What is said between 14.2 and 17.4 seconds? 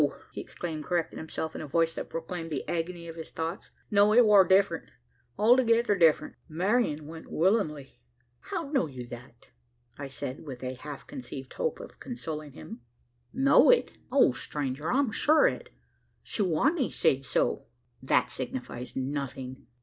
stranger! I'm sure o' it; Su wa nee sayed